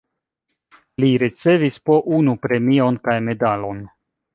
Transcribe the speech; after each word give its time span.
Li 1.03 1.11
ricevis 1.25 1.79
po 1.91 2.01
unu 2.21 2.37
premion 2.49 3.03
kaj 3.09 3.19
medalon. 3.31 3.89